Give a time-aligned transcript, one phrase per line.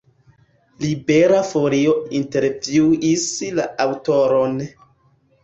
[0.85, 3.27] Libera Folio intervjuis
[3.61, 4.59] la aŭtoron.